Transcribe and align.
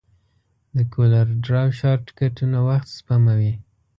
د 0.75 0.77
کولر 0.93 1.27
ډراو 1.45 1.75
شارټکټونه 1.79 2.57
وخت 2.69 2.89
سپموي. 2.97 3.53